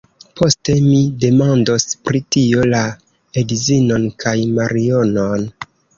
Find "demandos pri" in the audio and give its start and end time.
1.23-2.21